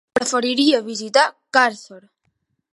Preferiria 0.19 0.79
visitar 0.87 1.27
Càrcer. 1.59 2.03